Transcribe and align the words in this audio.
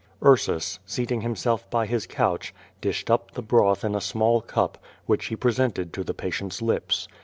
Ursus, 0.25 0.79
seating 0.83 1.21
himself 1.21 1.69
by 1.69 1.85
his 1.85 2.07
couch, 2.07 2.55
dished 2.81 3.11
up 3.11 3.29
the 3.29 3.41
broth 3.43 3.83
in 3.83 3.93
a 3.93 4.01
small 4.01 4.41
cup, 4.41 4.79
which 5.05 5.27
he 5.27 5.35
presented 5.35 5.93
to 5.93 6.03
the 6.03 6.15
patient's 6.15 6.59
lips. 6.59 7.07